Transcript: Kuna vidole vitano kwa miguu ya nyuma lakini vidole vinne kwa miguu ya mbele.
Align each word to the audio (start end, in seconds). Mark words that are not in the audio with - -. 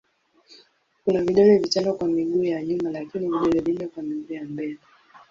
Kuna 1.05 1.21
vidole 1.23 1.57
vitano 1.57 1.93
kwa 1.93 2.07
miguu 2.07 2.43
ya 2.43 2.63
nyuma 2.63 2.91
lakini 2.91 3.25
vidole 3.29 3.59
vinne 3.61 3.87
kwa 3.87 4.03
miguu 4.03 4.33
ya 4.33 4.43
mbele. 4.43 4.77